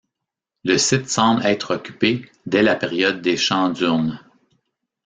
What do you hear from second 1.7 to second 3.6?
occupé dès la période des